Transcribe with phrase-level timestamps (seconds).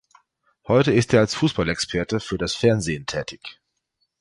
[0.67, 3.61] Heute ist er als Fußballexperte für das Fernsehen tätig.